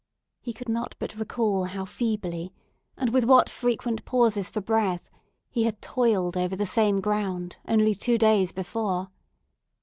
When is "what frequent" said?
3.23-4.03